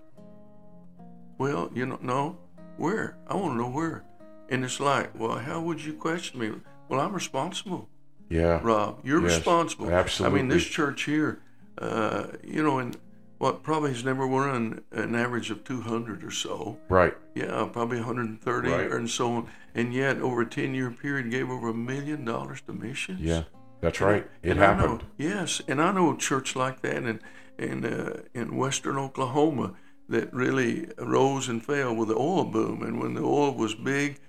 [1.40, 2.38] Well, you know, no,
[2.78, 3.18] where?
[3.28, 4.04] I want to know where.
[4.50, 6.52] And it's like, well, how would you question me?
[6.90, 7.90] Well, I'm responsible,
[8.30, 8.60] Yeah.
[8.62, 9.00] Rob.
[9.04, 9.90] You're Yes, responsible.
[9.92, 10.40] absolutely.
[10.40, 11.42] I mean, this church here,
[11.78, 12.98] uh, you know, and
[13.38, 16.78] what probably has never run an average of 200 or so.
[16.88, 17.14] Right.
[17.36, 18.92] Yeah, probably 130 Right.
[18.92, 19.48] and so on.
[19.76, 23.20] And yet, over a 10 year period, gave over a million dollars to missions.
[23.20, 23.44] Yeah.
[23.82, 24.26] That's right.
[24.44, 25.04] It And I know- happened.
[25.18, 27.20] yes, and I know a church like that in
[27.60, 29.74] in uh, in western Oklahoma
[30.10, 32.82] that really rose and fell with the oil boom.
[32.82, 34.20] And when the oil was big,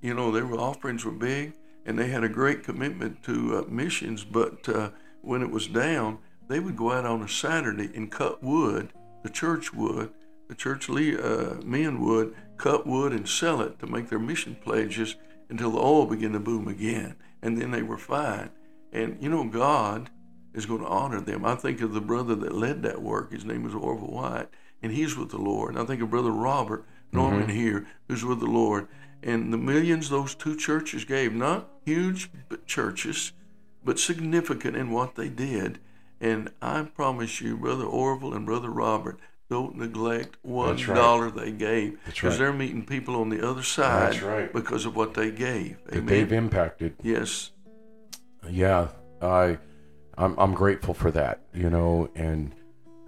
[0.00, 1.52] you know, their offerings were big,
[1.84, 4.24] and they had a great commitment to uh, missions.
[4.24, 6.18] But uh, when it was down,
[6.52, 8.92] they would go out on a Saturday and cut wood.
[9.22, 10.12] The church would,
[10.48, 14.56] the church le- uh, men would cut wood and sell it to make their mission
[14.62, 15.16] pledges
[15.48, 18.50] until the oil began to boom again, and then they were fine.
[18.92, 20.10] And you know, God
[20.52, 21.44] is going to honor them.
[21.44, 23.32] I think of the brother that led that work.
[23.32, 24.48] His name was Orville White,
[24.82, 25.70] and he's with the Lord.
[25.70, 28.88] And I think of Brother Robert Norman here, who's with the Lord.
[29.22, 32.30] And the millions those two churches gave, not huge
[32.66, 33.32] churches,
[33.84, 35.78] but significant in what they did.
[36.22, 39.18] And I promise you, Brother Orville and Brother Robert,
[39.50, 40.94] don't neglect one right.
[40.94, 42.38] dollar they gave That's because right.
[42.38, 44.50] they're meeting people on the other side right.
[44.50, 45.76] because of what they gave.
[45.86, 46.94] That they've impacted.
[47.02, 47.50] yes.
[48.48, 48.88] Yeah,
[49.20, 49.58] I,
[50.16, 51.40] I'm I'm grateful for that.
[51.52, 52.54] You know, and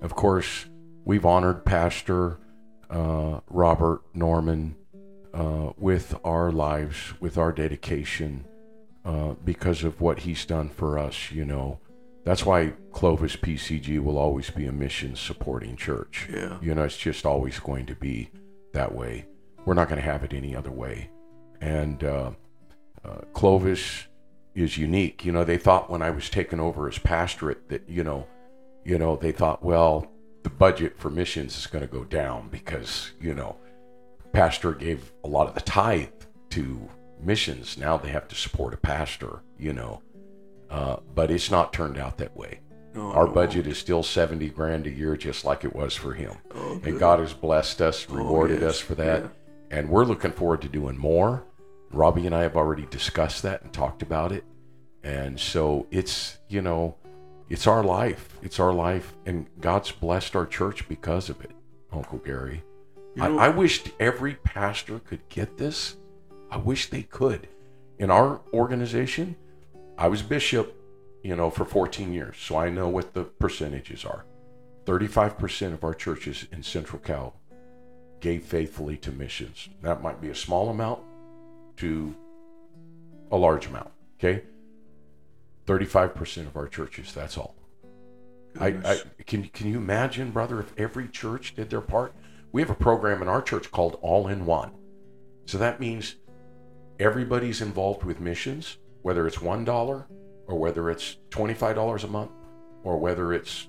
[0.03, 0.67] of course
[1.05, 2.39] we've honored Pastor
[2.91, 4.77] uh, Robert Norman
[5.33, 8.45] uh, with our lives, with our dedication,
[9.05, 11.31] uh, because of what he's done for us.
[11.31, 11.79] You know,
[12.25, 16.29] that's why Clovis PCG will always be a mission supporting church.
[16.33, 16.59] Yeah.
[16.63, 18.31] You know, it's just always going to be
[18.73, 19.27] that way.
[19.65, 21.11] We're not going to have it any other way.
[21.61, 22.31] And uh,
[23.05, 24.05] uh, Clovis
[24.55, 25.25] is unique.
[25.25, 28.27] You know, they thought when I was taken over as pastorate that you know,
[28.85, 30.11] you know, they thought, well,
[30.43, 33.57] the budget for missions is going to go down because you know,
[34.33, 36.09] pastor gave a lot of the tithe
[36.51, 36.89] to
[37.21, 37.77] missions.
[37.77, 39.43] Now they have to support a pastor.
[39.59, 40.03] You know,
[40.75, 42.59] uh, but it's not turned out that way.
[42.95, 46.33] No, Our budget is still 70 grand a year, just like it was for him.
[46.53, 46.99] Oh, and.
[46.99, 49.23] God has blessed us, rewarded yes, us for that.
[49.23, 49.29] yeah.
[49.71, 51.45] And we're looking forward to doing more.
[51.91, 54.45] Robbie and I have already discussed that and talked about it.
[55.05, 56.97] And so it's, you know,
[57.49, 58.37] it's our life.
[58.43, 59.15] It's our life.
[59.27, 61.53] And God's blessed our church because of it,
[61.93, 62.63] Uncle Gary.
[63.15, 65.97] You know- I, I wished every pastor could get this.
[66.51, 67.49] I wish they could.
[67.99, 69.37] In our organization,
[69.97, 70.75] I was bishop,
[71.23, 74.25] you know, for 14 years, so I know what the percentages are.
[74.87, 77.35] 35% of our churches in Central Cal
[78.21, 79.69] gave faithfully to missions.
[79.83, 81.01] That might be a small amount
[81.77, 82.15] to
[83.31, 84.45] a large amount, okay?
[85.67, 87.55] 35% of our churches, that's all.
[88.61, 92.15] I, I can can you imagine, brother, if every church did their part?
[92.53, 94.71] We have a program in our church called All in One.
[95.47, 96.15] So that means
[97.01, 100.07] everybody's involved with missions, whether it's one dollar
[100.47, 102.31] or whether it's twenty-five dollars a month
[102.83, 103.69] or whether it's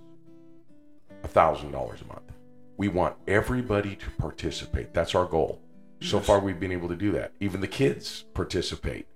[1.24, 2.32] a thousand dollars a month.
[2.78, 4.94] We want everybody to participate.
[4.94, 5.62] That's our goal.
[6.02, 7.34] So far we've been able to do that.
[7.40, 9.08] Even the kids participate.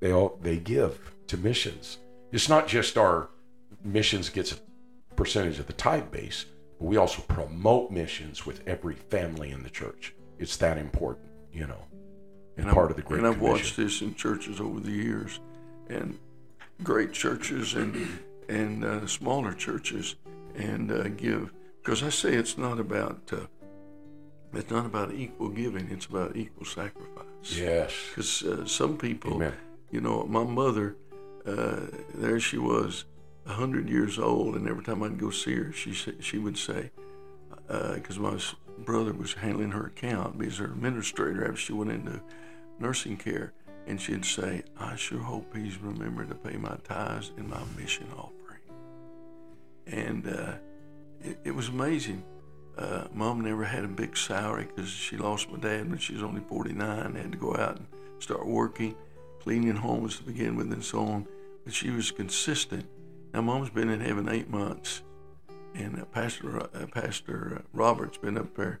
[0.00, 1.98] They all they give to missions.
[2.30, 3.30] It's not just our
[3.82, 4.56] missions gets a
[5.16, 6.44] percentage of the tithe base,
[6.78, 10.14] but we also promote missions with every family in the church.
[10.38, 11.84] It's that important, you know,
[12.58, 13.52] and, And part of the Great And I've Commission.
[13.52, 15.40] watched this in churches over the years,
[15.88, 16.18] and
[16.82, 17.94] great churches and
[18.48, 20.16] and uh, smaller churches,
[20.54, 23.46] and uh, give because I say it's not about uh,
[24.52, 27.24] it's not about equal giving; it's about equal sacrifice.
[27.56, 27.92] Yes.
[28.10, 29.54] Because uh, some people, Amen.
[29.90, 30.96] you know, my mother,
[31.46, 31.80] uh,
[32.14, 33.04] there she was,
[33.46, 36.90] a hundred years old, and every time I'd go see her, she she would say,
[37.66, 38.38] because my
[38.78, 42.20] brother was handling her account, because her administrator after she went into
[42.78, 43.52] nursing care,
[43.86, 48.06] and she'd say, "I sure hope he's remembered to pay my tithes and my mission
[48.16, 48.60] offering."
[49.86, 50.54] And uh,
[51.22, 52.22] it, it was amazing.
[52.76, 56.22] Uh, Mom never had a big salary because she lost my dad when she was
[56.22, 57.14] only 49.
[57.14, 57.86] Had to go out and
[58.18, 58.94] start working,
[59.40, 61.26] cleaning homes to begin with, and so on.
[61.64, 62.86] But she was consistent.
[63.32, 65.02] Now, Mom's been in heaven eight months,
[65.74, 68.80] and uh, Pastor uh, Pastor Robert's been up there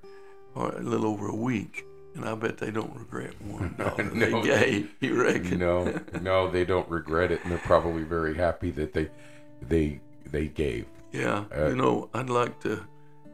[0.56, 4.42] uh, a little over a week, and I bet they don't regret one dollar No.
[4.42, 4.94] they gave.
[5.00, 5.58] You reckon?
[5.58, 9.10] No, no, they don't regret it, and they're probably very happy that they
[9.62, 10.00] they
[10.30, 10.86] they gave.
[11.12, 12.84] Yeah, Uh, you know, I'd like to,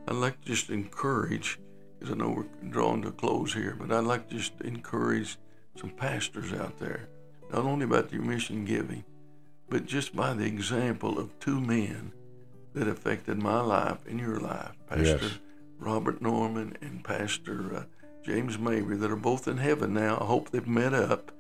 [0.06, 1.58] I'd like to just encourage,
[1.98, 5.38] because I know we're drawing to a close here, but I'd like to just encourage
[5.76, 7.08] some pastors out there,
[7.50, 9.02] not only about your mission giving,
[9.70, 12.12] but just by the example of two men
[12.74, 15.38] that affected my life and your life, Pastor Yes.
[15.78, 17.84] Robert Norman and Pastor uh,
[18.22, 20.18] James Mabry, that are both in heaven now.
[20.20, 21.32] I hope they've met up.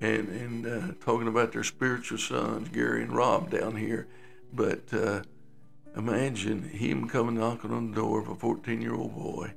[0.00, 4.08] and and uh, talking about their spiritual sons, Gary and Rob down here.
[4.52, 5.22] But uh,
[5.96, 9.54] imagine him coming knocking on the door of a 14 year old boy.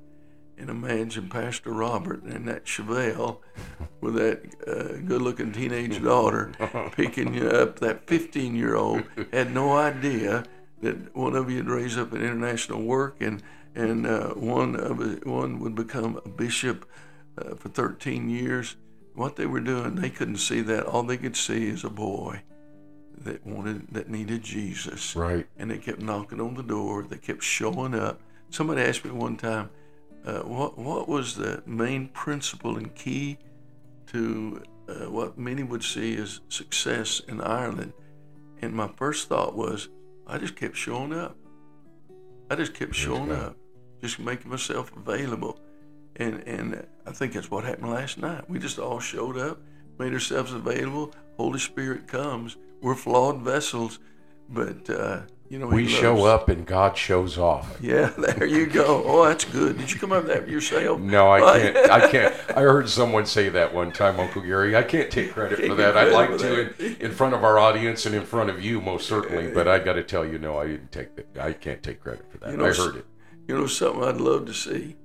[0.60, 3.40] And imagine Pastor Robert and that Chevelle
[4.02, 6.52] with that uh, good looking teenage daughter
[6.94, 7.80] picking you up.
[7.80, 10.46] That 15 year old had no idea
[10.82, 13.42] that one of you'd raise up in international work and,
[13.78, 16.90] and uh, one, of one would become a bishop
[17.38, 18.76] uh, for 13 years.
[19.13, 20.86] What they were doing, they couldn't see that.
[20.86, 22.42] All they could see is a boy
[23.20, 25.16] that wanted that needed Jesus.
[25.16, 25.48] Right.
[25.58, 27.04] And they kept knocking on the door.
[27.04, 28.20] They kept showing up.
[28.50, 29.70] Somebody asked me one time,
[30.26, 33.38] uh, what what was the main principle and key
[34.08, 37.94] to uh, what many would see as success in Ireland?
[38.62, 39.90] And my first thought was,
[40.26, 41.36] I just kept showing up.
[42.50, 43.56] I just kept showing up,
[44.02, 45.60] just making myself available.
[46.18, 48.50] And and I think that's what happened last night.
[48.50, 49.60] We just all showed up,
[50.00, 51.14] made ourselves available.
[51.38, 52.58] Holy Spirit comes.
[52.82, 54.00] We're flawed vessels,
[54.50, 57.78] but uh, you know We show up and God shows off.
[57.82, 59.04] Yeah, there you go.
[59.06, 59.78] Oh, that's good.
[59.78, 61.00] Did you come up with that yourself?
[61.00, 61.92] No, I can't.
[61.92, 62.36] I can't.
[62.56, 64.76] I heard someone say that one time, Uncle Gary.
[64.76, 65.96] I can't take credit Can't for that.
[65.96, 69.08] I'd like to in, in front of our audience and in front of you, most
[69.08, 69.52] certainly.
[69.52, 71.40] But I got to tell you, no, I didn't take that.
[71.40, 72.52] I can't take credit for that.
[72.52, 73.06] You know, I heard it.
[73.48, 74.96] You know something I'd love to see.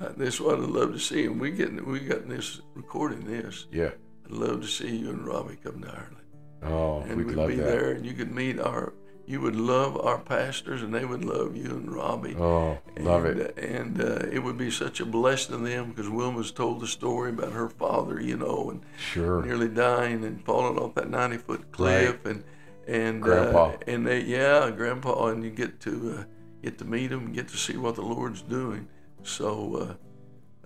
[0.00, 3.66] That's This what I'd love to see, and we getting we got this recording this.
[3.70, 3.90] Yeah.
[4.26, 6.16] I'd love to see you and Robbie come to Ireland,
[6.62, 7.64] Oh, and we'd we'd love be that.
[7.64, 8.94] there, and you could meet our.
[9.26, 12.36] You would love our pastors, and they would love you and Robbie.
[12.36, 13.54] Oh, love and, it.
[13.56, 16.86] uh, And uh, it would be such a blessing to them because Wilma's told the
[16.86, 19.42] story about her father, you know, and Sure.
[19.42, 22.44] nearly dying and falling off that 90 foot cliff and
[22.86, 23.68] and Grandpa.
[23.70, 26.24] Uh, and they yeah grandpa and you get to uh,
[26.64, 28.88] get to meet him and get to see what the lord's doing
[29.22, 29.96] so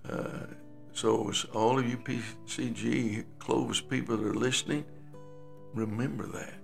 [0.07, 0.47] uh, uh,
[0.93, 4.85] so all of you pcg clovis people that are listening
[5.75, 6.55] remember that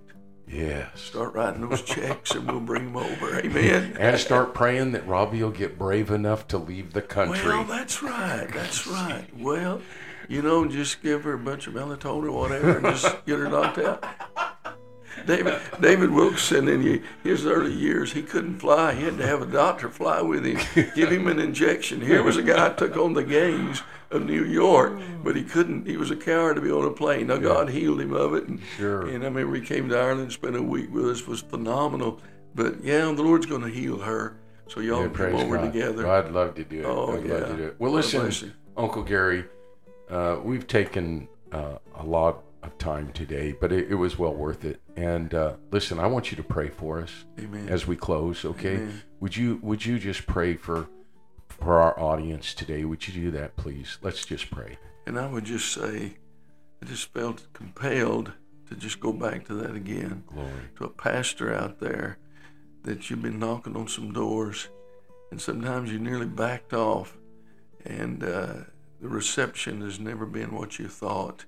[0.47, 1.01] Yes.
[1.01, 5.41] start writing those checks and we'll bring them over amen And start praying that Robbie
[5.41, 7.49] will get brave enough to leave the country.
[7.49, 8.47] Well, that's right.
[8.53, 9.25] That's right.
[9.39, 9.81] Well,
[10.29, 13.49] you know, just give her a bunch of melatonin or whatever, and just get her
[13.49, 14.05] knocked out.
[15.25, 18.93] David David Wilkerson in his early years, he couldn't fly.
[18.93, 20.57] He had to have a doctor fly with him,
[20.95, 22.01] give him an injection.
[22.01, 25.87] Here was a guy who took on the gangs of New York, but he couldn't.
[25.87, 27.27] He was a coward to be on a plane.
[27.27, 29.01] Now God healed him of it, and, Sure.
[29.07, 32.19] and I remember he came to Ireland, spent a week with us, was phenomenal.
[32.53, 34.37] But yeah, the Lord's going to heal her.
[34.67, 35.73] So y'all Yeah, come over God.
[35.73, 36.07] together.
[36.09, 36.85] I'd love to do it.
[36.85, 37.33] Oh, I'd yeah.
[37.33, 37.75] love to do it.
[37.79, 38.53] Well, listen.
[38.77, 39.45] Uncle Gary,
[40.09, 44.65] uh, we've taken uh, a lot of time today, but it, it was well worth
[44.65, 44.81] it.
[44.95, 47.67] And uh, listen, I want you to pray for us Amen.
[47.69, 48.45] as we close.
[48.45, 48.75] Okay?
[48.75, 49.01] Amen.
[49.19, 50.87] Would you Would you just pray for
[51.47, 52.85] for our audience today?
[52.85, 53.97] Would you do that, please?
[54.01, 54.77] Let's just pray.
[55.05, 56.17] And I would just say,
[56.81, 58.31] I just felt compelled
[58.69, 60.23] to just go back to that again.
[60.27, 60.51] Glory.
[60.77, 62.17] To a pastor out there
[62.83, 64.69] that you've been knocking on some doors,
[65.31, 67.17] and sometimes you nearly backed off,
[67.83, 68.53] and uh,
[69.01, 71.45] the reception has never been what you thought.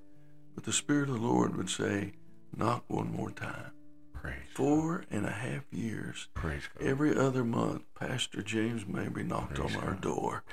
[0.53, 2.13] But the Spirit of the Lord would say,
[2.55, 3.71] knock one more time.
[4.13, 4.35] Praise.
[4.55, 6.87] Four and a half years, Praise God.
[6.87, 10.01] every other month, Pastor James Mabry knocked Praise on our God.
[10.01, 10.43] door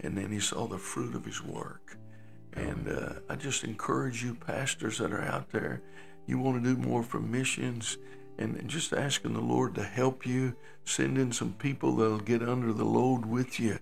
[0.00, 1.96] and then he saw the fruit of his work.
[2.54, 5.82] And uh, I just encourage you, pastors that are out there,
[6.26, 7.98] you want to do more for missions
[8.38, 12.72] and just asking the Lord to help you, send in some people that'll get under
[12.72, 13.78] the load with you,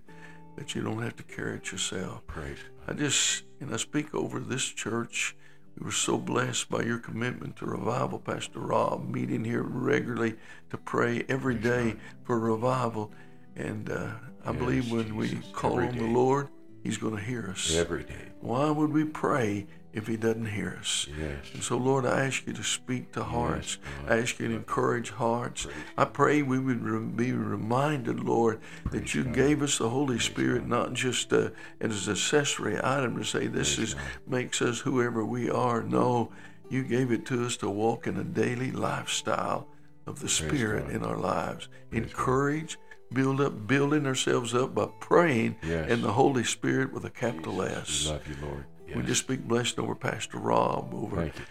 [0.56, 2.26] that you don't have to carry it yourself.
[2.26, 2.58] Praise.
[2.86, 5.36] I just, and I speak over this church.
[5.78, 10.34] We were so blessed by your commitment to revival, Pastor Rob, meeting here regularly
[10.70, 13.10] to pray every day for revival.
[13.56, 14.10] And uh,
[14.44, 15.98] I Yes, believe when we call on day.
[15.98, 16.48] the Lord,
[16.82, 17.74] He's going to hear us.
[17.74, 18.32] Every day.
[18.40, 21.06] Why would we pray if He doesn't hear us?
[21.18, 21.38] Yes.
[21.54, 23.76] And so, Lord, I ask you to speak to hearts.
[24.06, 24.12] God.
[24.12, 25.66] I ask you to encourage hearts.
[25.98, 30.66] I pray we would re- be reminded, Lord, that you gave us the Holy Spirit
[30.66, 33.94] not just uh, as an accessory item to say this is
[34.26, 35.82] makes us whoever we are.
[35.82, 36.32] No,
[36.70, 39.68] you gave it to us to walk in a daily lifestyle
[40.06, 40.94] of the Spirit God.
[40.94, 41.68] in our lives.
[41.92, 42.78] Encourage,
[43.12, 45.90] build up, building ourselves up by praying Yes.
[45.90, 48.06] in the Holy Spirit with a capital S.
[48.06, 48.64] We love you, Lord.
[48.96, 51.44] We just speak blessing over Pastor Rob, over Thank you,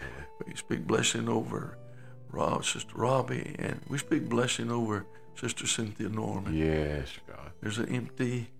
[0.46, 1.78] we speak blessing over
[2.30, 6.54] Rob, Sister Robbie, and we speak blessing over Sister Cynthia Norman.
[6.54, 7.50] Yes, God.
[7.60, 8.50] There's an empty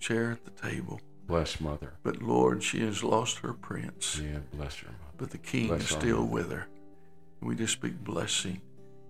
[0.00, 1.94] chair at the table, Bless Mother.
[2.02, 5.14] but Lord, she has lost her prince, Yeah, bless her, Mother.
[5.16, 6.66] but the King Bless is still with her.
[7.40, 8.60] We just speak blessing.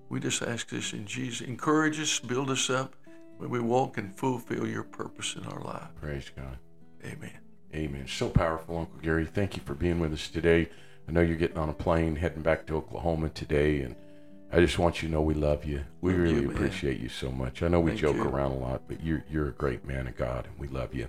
[0.08, 1.46] We just ask this in Jesus.
[1.46, 2.94] Encourage us, build us up
[3.38, 5.88] when we walk and fulfill your purpose in our life.
[6.00, 6.58] Praise God.
[7.04, 7.38] Amen.
[7.76, 8.06] Amen.
[8.08, 9.26] So powerful, Uncle Gary.
[9.26, 10.70] Thank you for being with us today.
[11.08, 13.94] I know you're getting on a plane heading back to Oklahoma today, and
[14.50, 15.84] I just want you to know we love you.
[16.00, 17.62] We Love really you, appreciate you so much.
[17.62, 18.24] I know we Thank joke you.
[18.24, 21.08] around a lot, but you're you're a great man of God, and we love you.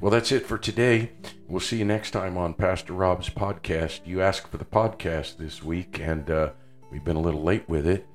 [0.00, 1.12] Well, that's it for today.
[1.46, 4.00] We'll see you next time on Pastor Rob's podcast.
[4.06, 6.50] You asked for the podcast this week, and uh,
[6.90, 8.06] we've been a little late with it,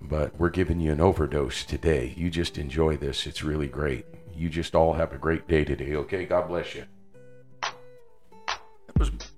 [0.00, 2.14] but we're giving you an overdose today.
[2.16, 3.26] You just enjoy this.
[3.26, 4.06] It's really great.
[4.34, 6.24] You just all have a great day today, okay?
[6.24, 6.84] God bless you.
[8.96, 9.33] It was